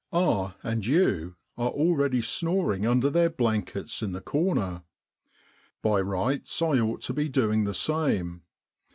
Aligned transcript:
R 0.11 0.55
and 0.63 0.83
U 0.83 1.35
are 1.59 1.69
already 1.69 2.23
snoring 2.23 2.87
under 2.87 3.07
their 3.07 3.29
blankets 3.29 4.01
in 4.01 4.13
the 4.13 4.19
corner. 4.19 4.81
By 5.83 6.01
rights 6.01 6.59
I 6.59 6.79
ought 6.79 7.01
to 7.03 7.13
be 7.13 7.29
doing 7.29 7.65
the 7.65 7.75
same. 7.75 8.41